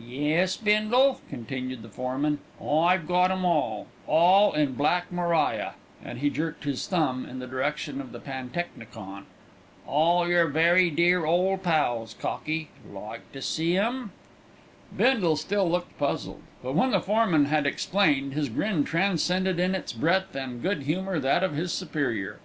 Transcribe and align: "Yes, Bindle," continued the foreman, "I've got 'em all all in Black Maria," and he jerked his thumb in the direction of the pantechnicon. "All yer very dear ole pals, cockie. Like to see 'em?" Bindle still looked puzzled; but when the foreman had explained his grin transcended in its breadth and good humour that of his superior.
"Yes, 0.00 0.56
Bindle," 0.56 1.20
continued 1.28 1.82
the 1.82 1.90
foreman, 1.90 2.38
"I've 2.58 3.06
got 3.06 3.30
'em 3.30 3.44
all 3.44 3.86
all 4.06 4.54
in 4.54 4.72
Black 4.76 5.12
Maria," 5.12 5.74
and 6.02 6.20
he 6.20 6.30
jerked 6.30 6.64
his 6.64 6.86
thumb 6.88 7.26
in 7.28 7.38
the 7.38 7.46
direction 7.46 8.00
of 8.00 8.10
the 8.10 8.18
pantechnicon. 8.18 9.26
"All 9.86 10.26
yer 10.26 10.46
very 10.46 10.88
dear 10.88 11.26
ole 11.26 11.58
pals, 11.58 12.14
cockie. 12.18 12.68
Like 12.90 13.30
to 13.32 13.42
see 13.42 13.76
'em?" 13.76 14.12
Bindle 14.96 15.36
still 15.36 15.70
looked 15.70 15.98
puzzled; 15.98 16.40
but 16.62 16.74
when 16.74 16.90
the 16.92 17.00
foreman 17.02 17.44
had 17.44 17.66
explained 17.66 18.32
his 18.32 18.48
grin 18.48 18.84
transcended 18.84 19.60
in 19.60 19.74
its 19.74 19.92
breadth 19.92 20.34
and 20.34 20.62
good 20.62 20.84
humour 20.84 21.18
that 21.20 21.44
of 21.44 21.52
his 21.56 21.74
superior. 21.74 22.40